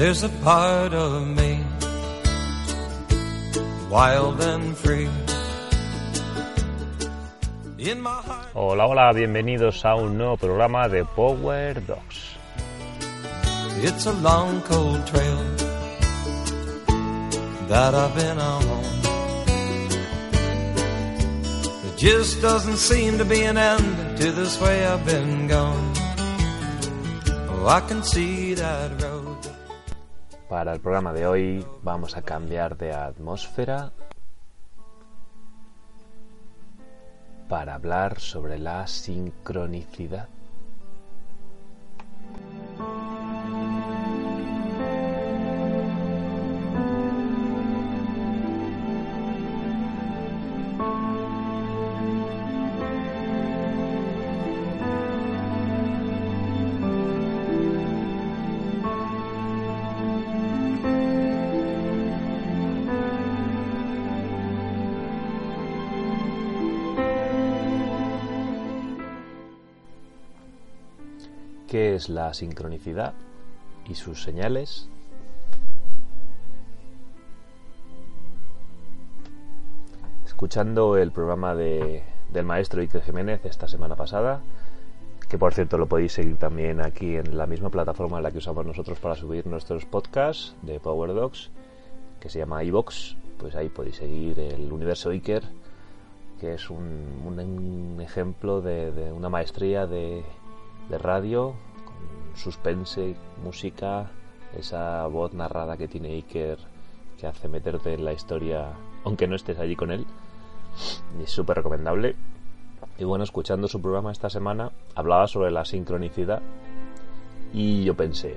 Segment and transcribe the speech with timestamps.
[0.00, 1.62] There's a part of me,
[3.90, 5.10] wild and free.
[7.76, 8.46] In my heart.
[8.54, 12.38] Hola, hola, bienvenidos a un nuevo programa de Power Dogs.
[13.82, 15.44] It's a long cold trail
[17.68, 18.64] that I've been on.
[21.82, 25.92] There just doesn't seem to be an end to this way I've been gone.
[27.50, 29.19] Oh, I can see that road.
[30.50, 33.92] Para el programa de hoy vamos a cambiar de atmósfera
[37.48, 40.28] para hablar sobre la sincronicidad.
[72.08, 73.14] La sincronicidad
[73.88, 74.88] y sus señales?
[80.24, 84.40] Escuchando el programa de, del maestro Iker Jiménez esta semana pasada,
[85.28, 88.38] que por cierto lo podéis seguir también aquí en la misma plataforma en la que
[88.38, 91.50] usamos nosotros para subir nuestros podcasts de Power Dogs,
[92.18, 95.44] que se llama iVox, pues ahí podéis seguir el universo Iker,
[96.40, 100.24] que es un, ejemplo de, una maestría de,
[100.90, 101.54] radio,
[102.34, 104.10] suspense, música,
[104.56, 106.58] esa voz narrada que tiene Iker
[107.18, 108.72] que hace meterte en la historia
[109.04, 110.06] aunque no estés allí con él.
[111.22, 112.16] Es súper recomendable.
[112.98, 116.42] Y bueno, escuchando su programa esta semana, hablaba sobre la sincronicidad
[117.52, 118.36] y yo pensé,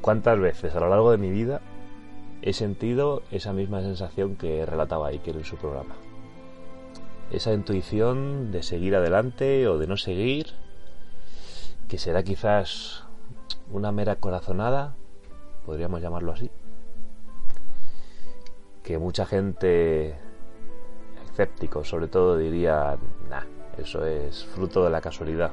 [0.00, 1.60] ¿cuántas veces a lo largo de mi vida
[2.42, 5.94] he sentido esa misma sensación que relataba Iker en su programa?
[7.30, 10.52] Esa intuición de seguir adelante o de no seguir,
[11.88, 13.04] que será quizás
[13.70, 14.96] una mera corazonada,
[15.66, 16.50] podríamos llamarlo así,
[18.82, 20.14] que mucha gente
[21.24, 22.96] escéptico sobre todo diría,
[23.28, 23.42] nah,
[23.78, 25.50] eso es fruto de la casualidad.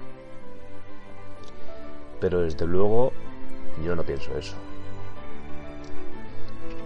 [2.19, 3.11] Pero desde luego
[3.83, 4.55] yo no pienso eso.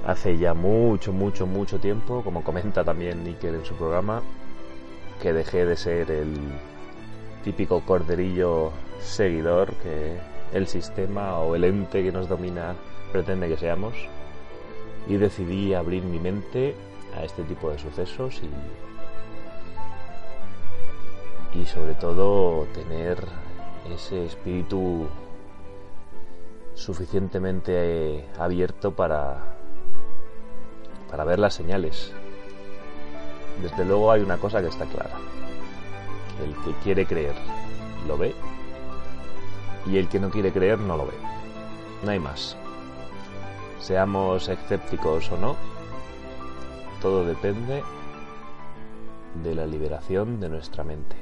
[0.05, 4.21] Hace ya mucho, mucho, mucho tiempo, como comenta también Níker en su programa,
[5.21, 6.37] que dejé de ser el
[7.43, 10.17] típico corderillo seguidor que
[10.53, 12.75] el sistema o el ente que nos domina
[13.11, 13.93] pretende que seamos
[15.07, 16.75] y decidí abrir mi mente
[17.15, 18.41] a este tipo de sucesos
[21.53, 23.17] y, sobre todo tener
[23.93, 25.07] ese espíritu
[26.73, 29.55] suficientemente abierto para,
[31.09, 32.11] para ver las señales.
[33.61, 35.15] Desde luego hay una cosa que está clara.
[36.43, 37.35] El que quiere creer
[38.05, 38.35] lo ve
[39.85, 41.13] y el que no quiere creer no lo ve.
[42.03, 42.57] No hay más.
[43.79, 45.55] Seamos escépticos o no,
[47.01, 47.83] todo depende
[49.43, 51.15] de la liberación de nuestra mente.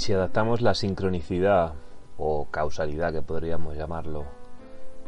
[0.00, 1.74] Y si adaptamos la sincronicidad
[2.16, 4.24] o causalidad que podríamos llamarlo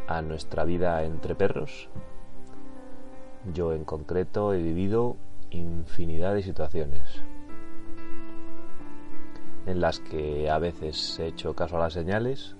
[0.07, 1.89] a nuestra vida entre perros,
[3.55, 5.17] yo en concreto he vivido
[5.49, 7.23] infinidad de situaciones
[9.65, 12.55] en las que a veces he hecho caso a las señales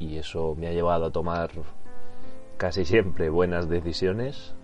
[0.00, 1.52] y eso me ha llevado a tomar
[2.56, 4.56] casi siempre buenas decisiones,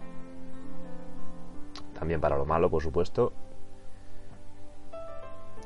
[1.97, 3.33] también para lo malo por supuesto,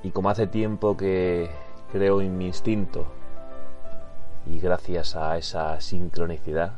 [0.03, 1.51] y como hace tiempo que
[1.93, 3.07] creo en mi instinto
[4.47, 6.73] y gracias a esa sincronicidad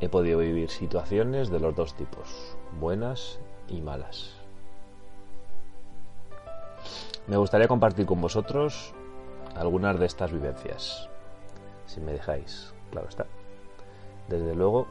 [0.00, 4.32] he podido vivir situaciones de los dos tipos, buenas y malas.
[7.26, 8.94] Me gustaría compartir con vosotros
[9.56, 11.08] algunas de estas vivencias,
[11.86, 13.26] si me dejáis, claro está.
[14.28, 14.86] Desde luego,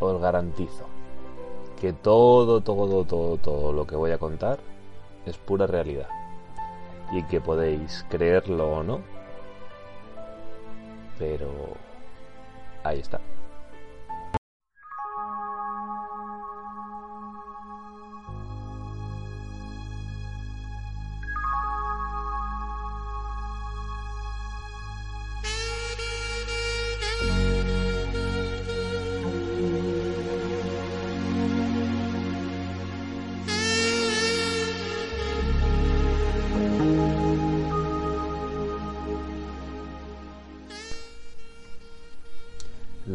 [0.00, 0.93] os garantizo
[1.84, 4.58] que todo, todo, todo, todo lo que voy a contar
[5.26, 6.08] es pura realidad
[7.12, 9.02] y que podéis creerlo o no,
[11.18, 11.50] pero
[12.84, 13.20] ahí está.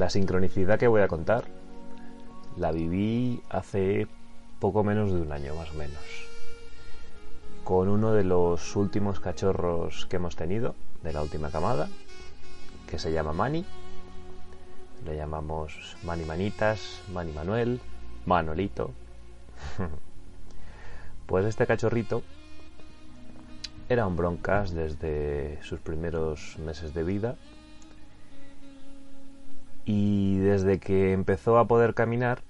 [0.10, 1.44] La sincronicidad que voy a contar
[2.58, 4.08] la viví hace
[4.60, 6.02] poco menos de un año más o menos,
[7.64, 10.74] con uno de los últimos cachorros que hemos tenido,
[11.04, 11.90] de la última camada,
[12.90, 13.64] que se llama Mani.
[15.06, 17.80] Le llamamos Mani Manitas, Mani Manuel,
[18.26, 18.90] Manolito.
[21.28, 22.24] pues este cachorrito
[23.90, 27.36] era un broncas desde sus primeros meses de vida
[29.92, 32.44] y desde que empezó a poder caminar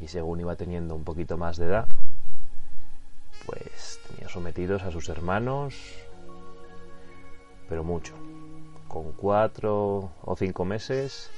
[0.00, 1.88] y según iba teniendo un poquito más de edad,
[3.44, 5.74] pues tenía sometidos a sus hermanos,
[7.68, 8.14] pero mucho.
[8.86, 11.32] Con cuatro o cinco meses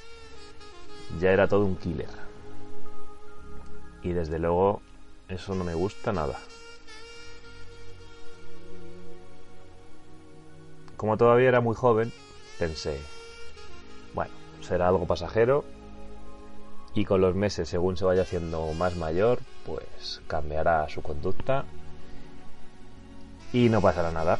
[1.18, 2.10] ya era todo un killer.
[4.02, 4.82] Y desde luego
[5.30, 6.38] eso no me gusta nada.
[10.98, 12.12] Como todavía era muy joven,
[12.58, 13.00] pensé,
[14.14, 15.64] bueno, será algo pasajero
[16.94, 21.64] y con los meses, según se vaya haciendo más mayor, pues cambiará su conducta
[23.52, 24.38] y no pasará nada.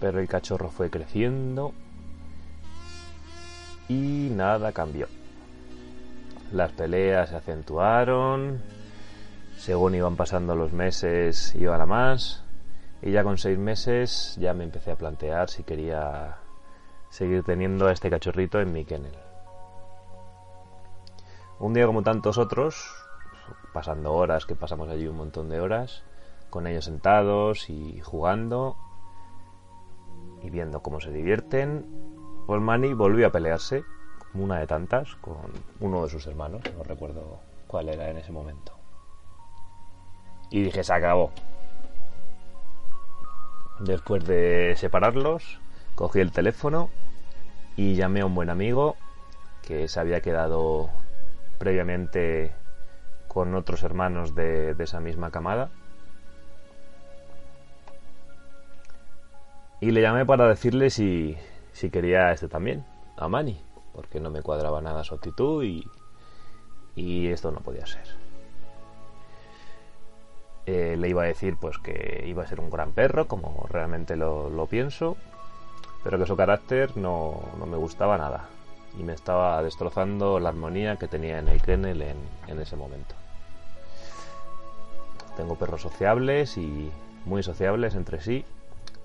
[0.00, 1.72] Pero el cachorro fue creciendo
[3.88, 5.08] y nada cambió.
[6.52, 8.62] Las peleas se acentuaron,
[9.58, 12.44] según iban pasando los meses iban a más,
[13.02, 16.38] y ya con seis meses ya me empecé a plantear si quería
[17.10, 19.16] seguir teniendo a este cachorrito en mi kennel.
[21.58, 22.94] Un día como tantos otros,
[23.72, 26.04] pasando horas, que pasamos allí un montón de horas,
[26.50, 28.76] con ellos sentados y jugando
[30.42, 31.86] y viendo cómo se divierten,
[32.46, 33.84] pues Manny volvió a pelearse,
[34.34, 35.36] una de tantas, con
[35.80, 38.72] uno de sus hermanos, no recuerdo cuál era en ese momento.
[40.50, 41.30] Y dije, se acabó.
[43.78, 45.60] Después de separarlos,
[45.94, 46.90] cogí el teléfono
[47.76, 48.96] y llamé a un buen amigo
[49.62, 50.90] que se había quedado
[51.58, 52.52] previamente
[53.28, 55.70] con otros hermanos de, esa misma camada.
[59.80, 61.36] Y le llamé para decirle si,
[61.72, 62.84] si quería este también,
[63.16, 63.60] a Mani,
[63.92, 65.86] porque no me cuadraba nada su actitud y,
[66.96, 68.27] y esto no podía ser.
[70.70, 74.16] Eh, le iba a decir pues que iba a ser un gran perro, como realmente
[74.16, 75.16] lo, pienso,
[76.04, 78.50] pero que su carácter no, no me gustaba nada
[78.98, 83.14] y me estaba destrozando la armonía que tenía en el kennel en, ese momento.
[85.38, 86.92] Tengo perros sociables y
[87.24, 88.44] muy sociables entre sí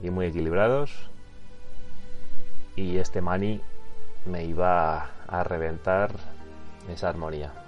[0.01, 1.09] y muy equilibrados
[2.75, 3.61] y este mani
[4.25, 6.11] me iba a reventar
[6.89, 7.62] esa armonía.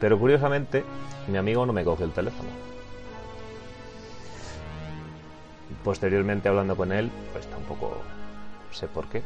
[0.00, 0.84] Pero curiosamente,
[1.28, 2.48] mi amigo no me coge el teléfono.
[5.82, 7.98] Posteriormente hablando con él, pues tampoco
[8.72, 9.22] sé por qué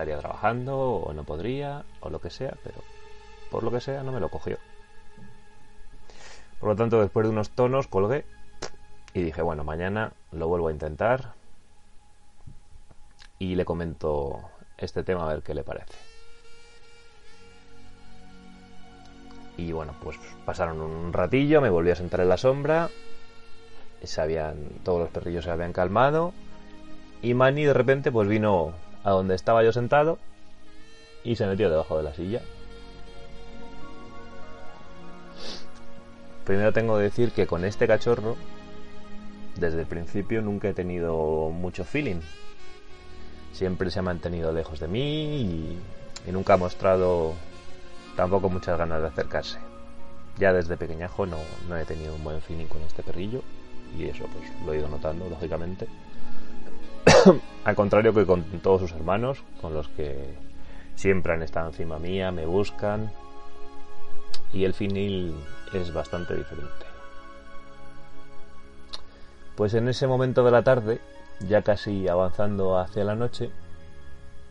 [0.00, 2.82] estaría trabajando o no podría o lo que sea, pero
[3.50, 4.56] por lo que sea no me lo cogió.
[6.58, 8.24] Por lo tanto, después de unos tonos colgué
[9.12, 11.34] y dije, bueno, mañana lo vuelvo a intentar
[13.38, 16.09] y le comento este tema a ver qué le parece.
[19.60, 22.88] Y bueno, pues pasaron un ratillo, me volví a sentar en la sombra,
[24.02, 26.32] se habían, todos los perrillos se habían calmado
[27.20, 28.72] y Manny de repente pues vino
[29.04, 30.18] a donde estaba yo sentado
[31.24, 32.40] y se metió debajo de la silla.
[36.44, 38.36] Primero tengo que decir que con este cachorro,
[39.56, 42.20] desde el principio nunca he tenido mucho feeling.
[43.52, 45.78] Siempre se ha mantenido lejos de mí
[46.26, 47.34] y, nunca ha mostrado
[48.20, 49.58] tampoco muchas ganas de acercarse.
[50.38, 51.38] Ya desde pequeñajo no,
[51.70, 53.40] no he tenido un buen feeling con este perrillo
[53.98, 55.88] y eso pues lo he ido notando lógicamente.
[57.64, 60.34] Al contrario que con todos sus hermanos, con los que
[60.96, 63.10] siempre han estado encima mía, me buscan.
[64.52, 65.34] Y el finil
[65.72, 66.84] es bastante diferente.
[69.56, 71.00] Pues en ese momento de la tarde,
[71.48, 73.50] ya casi avanzando hacia la noche,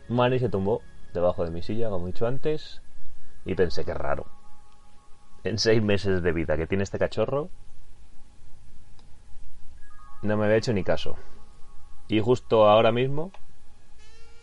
[0.08, 0.82] Manny se tumbó
[1.14, 2.80] debajo de mi silla, como he dicho antes,
[3.44, 4.26] y pensé que raro.
[5.44, 7.48] En seis meses de vida que tiene este cachorro,
[10.22, 11.16] no me había hecho ni caso.
[12.08, 13.32] Y justo ahora mismo,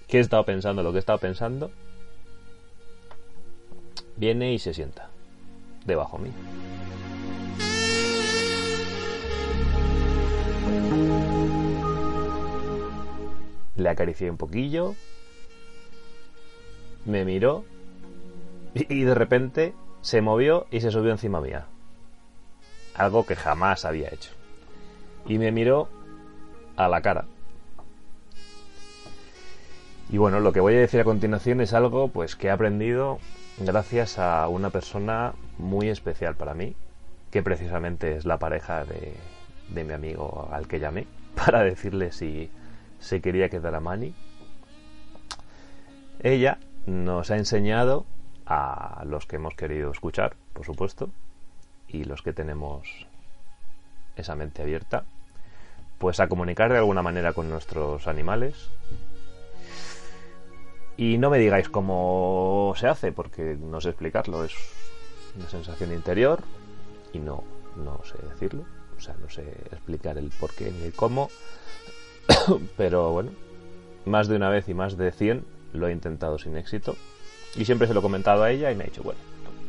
[0.07, 0.81] ¿qué he estado pensando?
[0.81, 1.71] Lo que he estado pensando,
[4.15, 5.09] viene y se sienta
[5.85, 6.33] debajo mío.
[13.75, 14.95] Le acaricié un poquillo,
[17.05, 17.63] me miró
[18.89, 21.65] y de repente se movió y se subió encima mía.
[22.95, 24.31] Algo que jamás había hecho.
[25.25, 25.89] Y me miró
[26.75, 27.25] a la cara
[30.09, 33.19] Y bueno, lo que voy a decir a continuación es algo pues que he aprendido
[33.57, 36.75] gracias a una persona muy especial para mí,
[37.29, 39.15] que precisamente es la pareja de,
[39.69, 42.49] de mi amigo al que llamé para decirle si
[42.99, 44.13] se quería quedar a Mani.
[46.23, 48.05] Ella nos ha enseñado
[48.47, 51.09] a los que hemos querido escuchar, por supuesto,
[51.87, 52.87] y los que tenemos
[54.15, 55.03] esa mente abierta,
[55.97, 58.69] pues a comunicar de alguna manera con nuestros animales.
[60.95, 64.53] Y no me digáis cómo se hace, porque no sé explicarlo, es
[65.35, 66.41] una sensación interior
[67.13, 67.43] y no,
[67.75, 68.63] no sé decirlo,
[68.97, 71.29] o sea, no sé explicar el por qué ni el cómo,
[72.77, 73.31] pero bueno,
[74.05, 76.95] más de una vez y más de 100 lo he intentado sin éxito
[77.57, 79.19] y siempre se lo he comentado a ella y me ha dicho, bueno,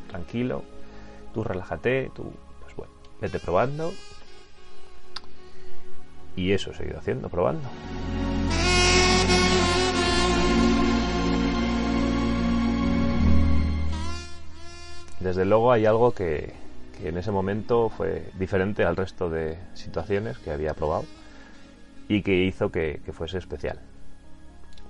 [0.08, 0.62] tranquilo,
[1.32, 2.30] tú relájate, tú,
[2.60, 3.92] pues bueno, vete probando.
[6.36, 7.66] Y eso he seguido haciendo, probando.
[15.20, 16.52] Desde luego hay algo que,
[16.96, 21.06] que en ese momento fue diferente al resto de situaciones que había probado
[22.06, 23.80] y que hizo que, que fuese especial.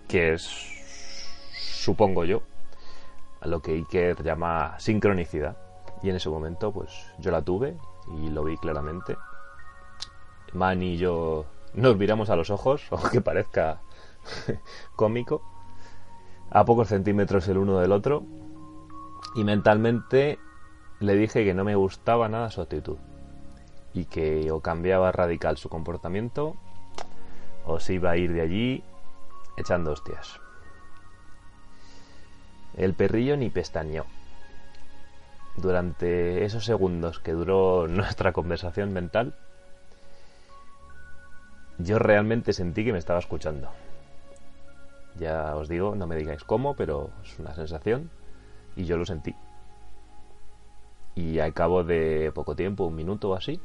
[0.07, 0.43] Que es,
[1.55, 2.43] supongo yo,
[3.41, 5.57] a lo que Iker llama sincronicidad.
[6.03, 7.77] Y en ese momento, pues yo la tuve
[8.17, 9.17] y lo vi claramente.
[10.53, 13.81] Man y yo nos miramos a los ojos, aunque parezca
[14.97, 15.43] cómico,
[16.51, 18.25] a pocos centímetros el uno del otro.
[19.35, 20.39] Y mentalmente
[21.01, 22.97] le dije que no me gustaba nada su actitud.
[23.95, 26.57] Y que o cambiaba radical su comportamiento
[27.65, 28.85] o se iba a ir de allí
[29.57, 30.41] echando hostias.
[32.79, 34.07] El perrillo ni pestañeó.
[35.57, 39.35] Durante esos segundos que duró nuestra conversación mental,
[41.79, 43.69] yo realmente sentí que me estaba escuchando.
[45.19, 48.11] Ya os digo, no me digáis cómo, pero es una sensación
[48.77, 49.35] y yo lo sentí.
[51.17, 53.61] Y al cabo de poco tiempo, un minuto o así,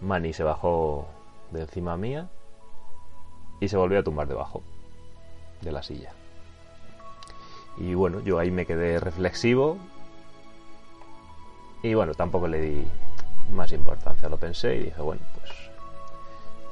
[0.00, 1.08] Manny se bajó
[1.50, 2.28] de encima mía
[3.58, 4.62] y se volvió a tumbar debajo
[5.60, 6.12] de la silla.
[7.78, 9.78] Y bueno, yo ahí me quedé reflexivo
[11.82, 12.84] y bueno, tampoco le di
[13.52, 15.52] más importancia, lo pensé y dije, bueno, pues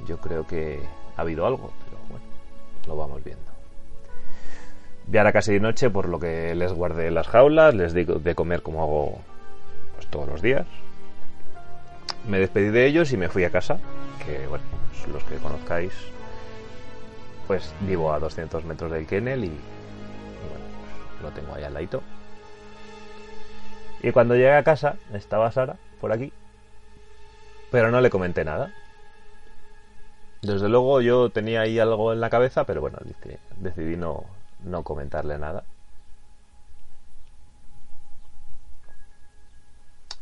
[0.06, 0.80] yo creo que
[1.16, 2.25] ha habido algo, pero bueno,
[2.87, 3.44] lo vamos viendo.
[5.11, 8.34] Ya era casi de noche, por lo que les guardé las jaulas, les di de
[8.34, 9.18] comer como hago
[9.94, 10.66] pues, todos los días.
[12.26, 13.78] Me despedí de ellos y me fui a casa,
[14.25, 15.92] que bueno, pues, los que conozcáis,
[17.46, 19.52] pues vivo a 200 metros del kennel y,
[21.23, 22.02] lo tengo ahí al ladito.
[24.02, 26.33] Y cuando llegué a casa, estaba Sara por aquí,
[27.71, 28.73] pero no le comenté nada.
[30.42, 32.99] Desde luego yo tenía ahí algo en la cabeza, pero bueno,
[33.56, 34.25] decidí no,
[34.62, 35.64] no comentarle nada.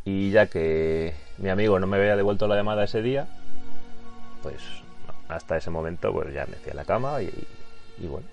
[0.04, 3.26] Y ya que mi amigo no me había devuelto la llamada ese día,
[4.42, 4.62] pues
[5.28, 7.32] hasta ese momento pues ya me fui a la cama y,
[7.98, 8.26] y bueno,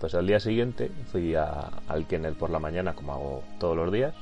[0.00, 4.14] pues al día siguiente fui al kennel por la mañana como hago todos los días.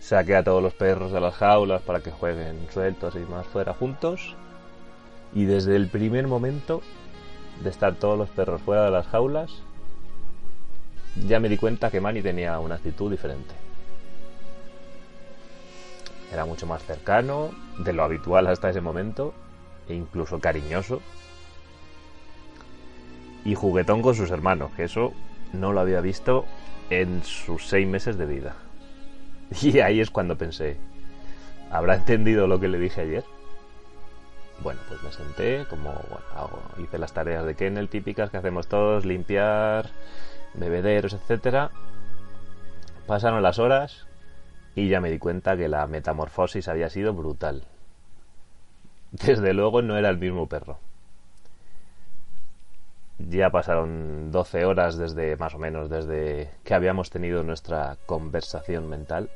[0.00, 3.74] Saqué a todos los perros de las jaulas para que jueguen sueltos y más fuera
[3.74, 4.34] juntos.
[5.34, 6.80] Y desde el primer momento
[7.62, 9.50] de estar todos los perros fuera de las jaulas,
[11.26, 13.54] ya me di cuenta que Manny tenía una actitud diferente.
[16.32, 19.34] Era mucho más cercano, de lo habitual hasta ese momento,
[19.88, 21.02] e incluso cariñoso.
[23.46, 25.12] Y juguetón con sus hermanos, que eso
[25.52, 26.44] no lo había visto
[26.90, 28.56] en sus seis meses de vida.
[29.62, 30.76] Y ahí es cuando pensé,
[31.70, 33.24] ¿habrá entendido lo que le dije ayer?
[34.64, 38.66] Bueno, pues me senté, como bueno, hago, hice las tareas de kennel típicas que hacemos
[38.66, 39.90] todos, limpiar,
[40.54, 41.70] bebederos, etcétera.
[43.06, 44.08] Pasaron las horas
[44.74, 47.62] y ya me di cuenta que la metamorfosis había sido brutal.
[49.12, 50.80] Desde luego no era el mismo perro.
[53.18, 59.30] Ya pasaron 12 horas desde, más o menos, desde que habíamos tenido nuestra conversación mental.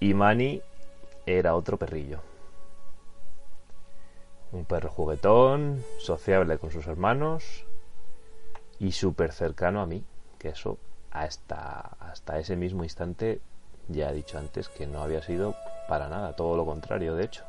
[0.00, 0.62] Y Manny
[1.26, 2.20] era otro perrillo.
[4.52, 7.66] Un perro juguetón, sociable con sus hermanos
[8.78, 10.04] y súper cercano a mí,
[10.38, 10.78] que eso
[11.10, 13.40] hasta, hasta ese mismo instante
[13.88, 15.54] ya he dicho antes que no había sido
[15.88, 17.44] para nada, todo lo contrario, de hecho.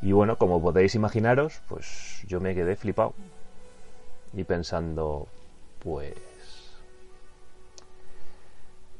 [0.00, 3.14] Y bueno, como podéis imaginaros, pues yo me quedé flipado
[4.32, 5.26] y pensando,
[5.80, 6.14] pues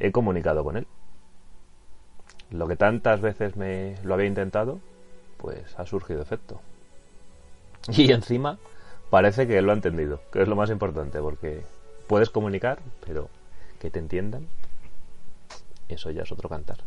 [0.01, 0.87] he comunicado con él.
[2.51, 4.81] Lo que tantas veces me lo había intentado,
[5.37, 6.61] pues ha surgido efecto.
[7.89, 8.59] Y encima
[9.11, 11.63] parece que lo ha entendido, que es lo más importante, porque
[12.07, 13.29] puedes comunicar, pero
[13.79, 14.49] que te entiendan,
[15.89, 16.79] eso ya es otro cantar.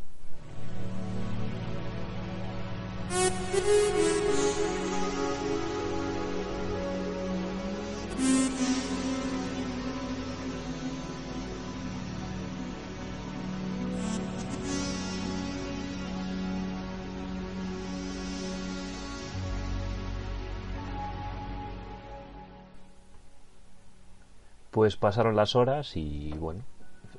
[24.71, 26.63] Pues pasaron las horas y bueno,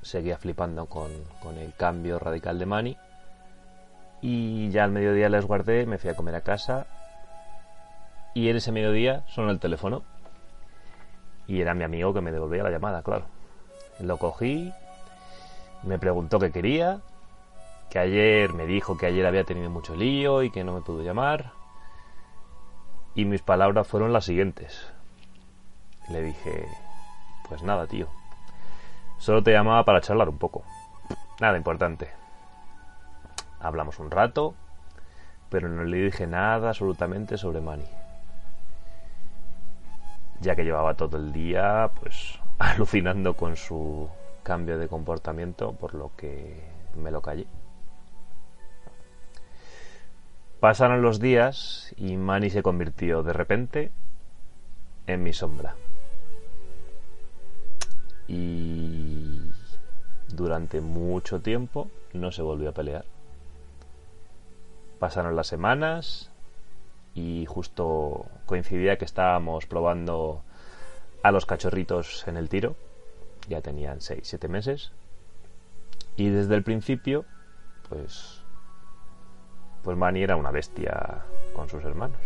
[0.01, 1.11] seguía flipando con,
[1.59, 2.97] el cambio radical de Manny.
[4.23, 6.87] Y ya al mediodía les guardé, me fui a comer a casa.
[8.35, 10.03] Y en ese mediodía sonó el teléfono.
[11.47, 13.27] Y era mi amigo que me devolvía la llamada, claro.
[14.01, 14.73] Lo cogí,
[15.83, 17.01] me preguntó qué quería,
[17.91, 21.03] que ayer me dijo que ayer había tenido mucho lío y que no me pudo
[21.03, 21.53] llamar.
[23.15, 24.91] Y mis palabras fueron las siguientes.
[26.09, 26.67] Le dije,
[27.49, 28.09] pues nada, tío.
[29.19, 30.65] Solo te llamaba para charlar un poco.
[31.41, 32.11] Nada importante.
[33.61, 34.55] Hablamos un rato,
[35.49, 37.85] pero no le dije nada absolutamente sobre Manny.
[40.41, 44.09] Ya que llevaba todo el día, pues, alucinando con su
[44.43, 46.61] cambio de comportamiento, por lo que
[46.97, 47.47] me lo callé.
[50.59, 53.93] Pasaron los días y Manny se convirtió de repente
[55.07, 55.75] en mi sombra
[58.33, 59.53] y
[60.29, 63.05] durante mucho tiempo no se volvió a pelear.
[64.99, 66.31] Pasaron las semanas
[67.15, 70.43] y justo coincidía que estábamos probando
[71.23, 72.75] a los cachorritos en el tiro.
[73.49, 74.93] Ya tenían 6-7 meses.
[76.17, 77.27] Y desde el principio,
[77.91, 78.41] pues.
[79.83, 81.23] Pues Manny era una bestia
[81.55, 82.21] con sus hermanos.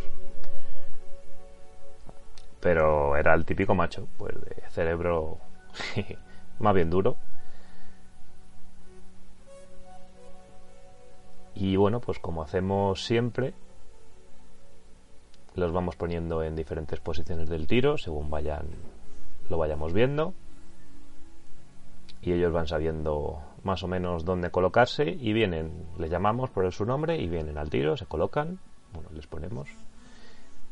[2.60, 5.38] Pero era el típico macho, pues de cerebro
[6.58, 7.16] más bien duro.
[11.54, 13.54] Y bueno, pues como hacemos siempre,
[15.54, 18.66] los vamos poniendo en diferentes posiciones del tiro según vayan
[19.48, 20.34] lo vayamos viendo.
[22.20, 26.84] Y ellos van sabiendo más o menos dónde colocarse y vienen, les llamamos por su
[26.84, 28.58] nombre y vienen al tiro, se colocan,
[28.92, 29.68] bueno, les ponemos.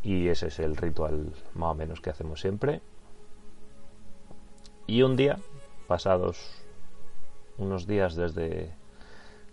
[0.03, 2.83] Y ese es el ritual más o menos que hacemos siempre.
[4.87, 5.39] Y un día,
[5.87, 6.63] pasados
[7.59, 8.71] unos días desde,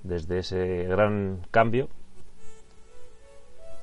[0.03, 1.87] desde ese gran cambio,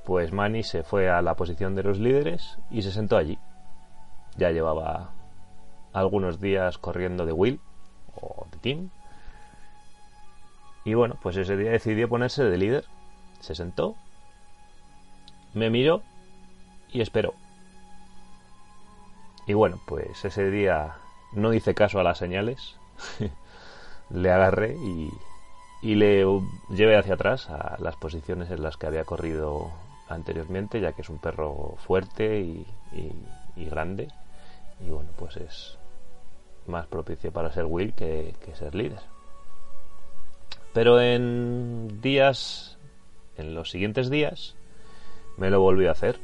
[0.05, 3.39] pues Manny se fue a la posición de los líderes y se sentó allí.
[4.37, 5.11] Ya llevaba
[5.93, 7.61] algunos días corriendo de Will
[8.15, 8.91] o de Team.
[10.85, 12.85] Y bueno, pues ese día decidió ponerse de líder.
[13.41, 13.97] Se sentó,
[15.55, 16.03] me miró
[16.91, 17.35] y esperó.
[19.47, 20.97] Y bueno, pues ese día
[21.33, 22.77] no hice caso a las señales,
[24.11, 25.11] le agarré y,
[25.95, 26.25] le
[26.71, 29.71] llevé hacia atrás a las posiciones en las que había corrido
[30.09, 32.67] anteriormente, ya que es un perro fuerte y,
[33.57, 34.09] grande.
[34.81, 35.79] Y bueno, pues es
[36.67, 39.01] más propicio para ser Will que, que ser líder.
[40.73, 42.79] Pero en días,
[43.37, 44.55] en los siguientes días,
[45.37, 46.19] me lo volvió a hacer.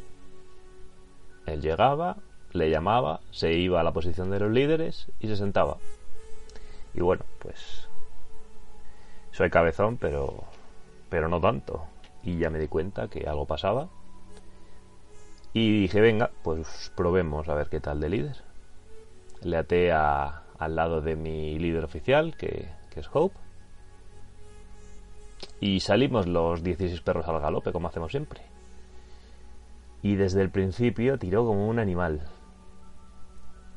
[1.47, 2.17] Él llegaba,
[2.55, 5.77] le llamaba, se iba a la posición de los líderes y se sentaba.
[6.95, 7.89] Y bueno, pues
[9.33, 10.45] soy cabezón, pero
[11.11, 11.85] pero no tanto.
[12.23, 13.89] Y ya me di cuenta que algo pasaba.
[15.53, 18.37] Y dije, venga, pues probemos a ver qué tal de líder.
[19.43, 23.37] Le até a, al lado de mi líder oficial, que, que es Hope.
[25.61, 28.41] Y salimos los 16 perros al galope, como hacemos siempre.
[30.03, 32.23] Y desde el principio tiró como un animal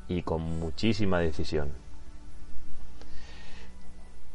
[0.08, 1.72] y con muchísima decisión.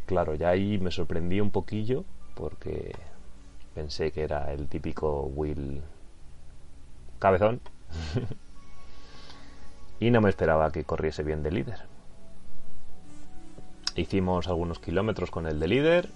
[0.06, 2.06] Claro, ya ahí me sorprendí un poquillo
[2.36, 2.96] porque
[3.74, 5.82] pensé que era el típico Will
[7.20, 7.62] cabezón
[10.00, 11.80] y no me esperaba que corriese bien de líder.
[13.96, 16.10] Hicimos algunos kilómetros con el de líder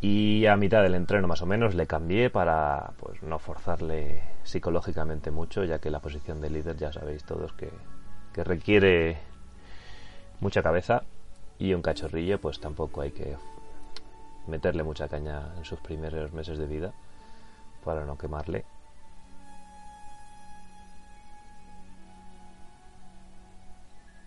[0.00, 5.30] y a mitad del entreno más o menos le cambié para pues no forzarle psicológicamente
[5.30, 7.70] mucho ya que la posición de líder ya sabéis todos que
[8.32, 9.18] que requiere
[10.40, 11.02] mucha cabeza
[11.58, 13.36] y un cachorrillo pues tampoco hay que
[14.46, 16.92] meterle mucha caña en sus primeros meses de vida
[17.84, 18.64] para no quemarle.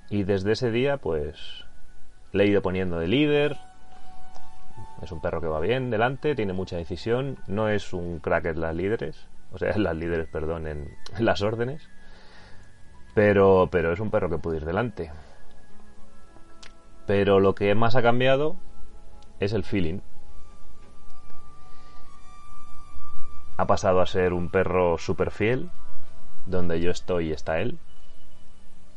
[0.09, 1.65] Y desde ese día pues
[2.31, 3.57] le he ido poniendo de líder.
[5.01, 8.61] Es un perro que va bien delante, tiene mucha decisión, no es un crack en
[8.61, 11.89] las líderes, o sea, en las líderes, perdón, en las órdenes
[13.15, 15.11] Pero, pero es un perro que puede ir delante.
[17.07, 18.57] Pero lo que más ha cambiado
[19.39, 20.01] es el feeling.
[23.57, 25.71] Ha pasado a ser un perro súper fiel,
[26.45, 27.79] donde yo estoy está él,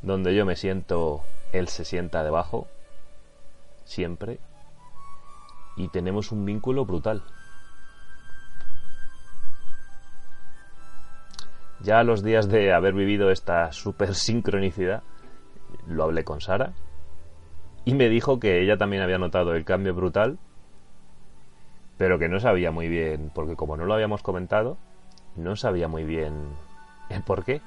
[0.02, 2.66] donde yo me siento, él se sienta debajo,
[3.84, 4.40] siempre,
[5.76, 7.22] y tenemos un vínculo brutal.
[11.80, 15.02] Ya a los días de haber vivido esta super sincronicidad,
[15.86, 16.72] lo hablé con Sara
[17.84, 20.38] y me dijo que ella también había notado el cambio brutal,
[21.96, 24.76] pero que no sabía muy bien, porque como no lo habíamos comentado,
[25.36, 26.32] no sabía muy bien
[27.08, 27.60] el por qué.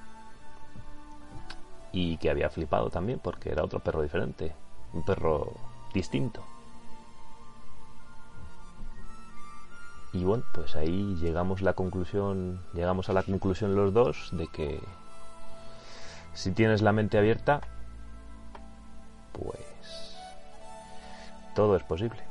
[1.93, 4.53] Y que había flipado también porque era otro perro diferente,
[4.93, 5.53] un perro
[5.93, 6.43] distinto.
[10.13, 14.81] Y bueno, pues ahí llegamos la conclusión, llegamos a la conclusión los dos de que
[16.33, 17.61] si tienes la mente abierta,
[19.31, 20.17] pues
[21.55, 22.30] todo es posible.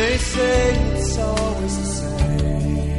[0.00, 2.98] They say it's always the same.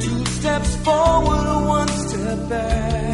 [0.00, 3.13] Two steps forward, one step back.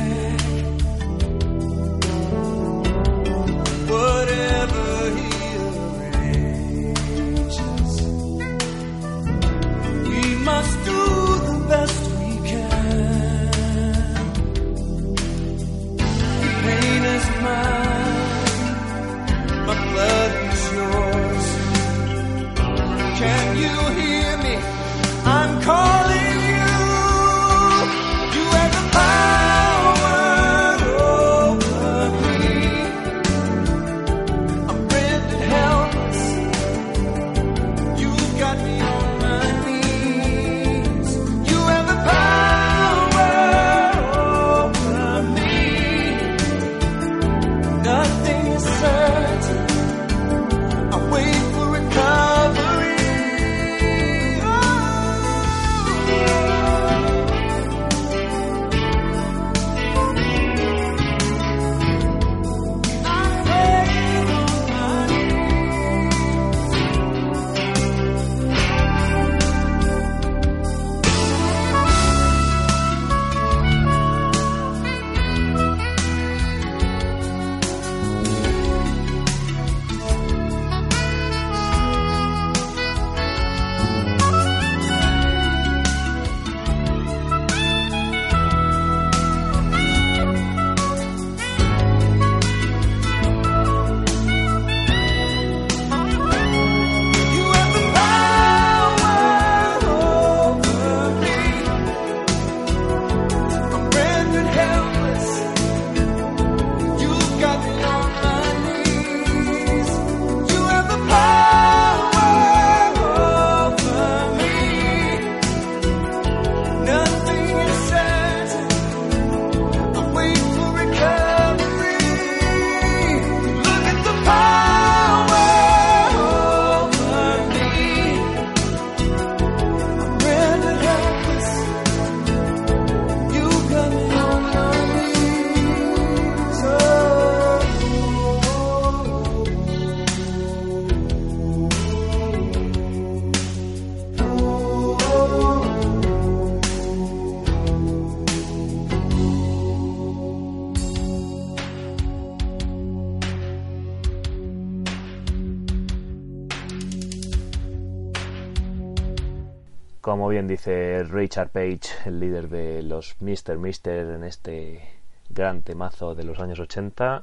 [160.00, 163.58] Como bien dice Richard Page, el líder de los Mr.
[163.58, 164.80] Mister en este
[165.28, 167.22] gran temazo de los años 80,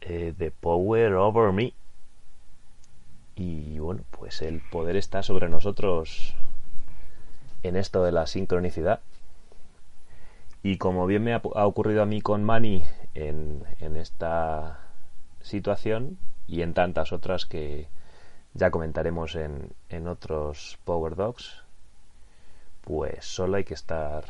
[0.00, 1.72] eh, The Power Over Me.
[3.36, 6.34] Y bueno, pues el poder está sobre nosotros
[7.62, 8.98] en esto de la sincronicidad.
[10.64, 12.82] Y como bien me ha, ocurrido a mí con Manny
[13.14, 14.80] en, esta
[15.42, 17.86] situación y en tantas otras que
[18.52, 21.63] ya comentaremos en, en otros Power Dogs,
[22.84, 24.24] pues solo hay que estar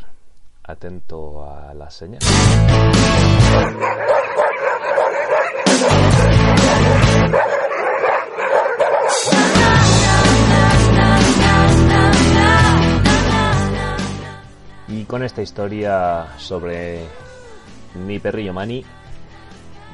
[0.62, 2.29] atento a las señales.
[14.88, 17.01] Y con esta historia sobre
[17.95, 18.85] mi perrillo Manny,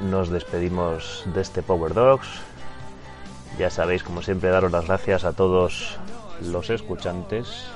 [0.02, 2.28] nos despedimos de este Power Dogs.
[3.58, 5.98] Ya sabéis, como siempre, daros las gracias a todos
[6.40, 7.66] los escuchantes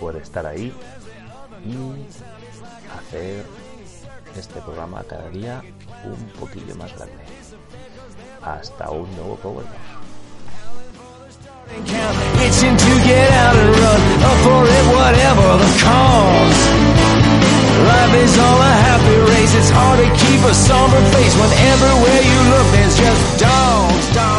[0.00, 0.72] por estar ahí
[1.64, 1.76] y
[2.98, 3.44] hacer
[4.36, 5.62] este programa cada día
[6.04, 7.24] un poquillo más grande.
[8.42, 9.64] Hasta un nuevo Power
[15.82, 16.62] cause.
[17.88, 19.54] Life is all a happy race.
[19.54, 24.29] It's hard to keep a somber face when everywhere you look there's just dark.